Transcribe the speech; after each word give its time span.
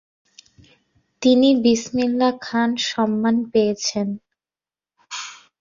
তিনি 1.21 1.49
বিসমিল্লাহ 1.63 2.31
খান 2.41 2.69
সম্মান 2.89 3.35
পেয়েছেন। 3.51 4.07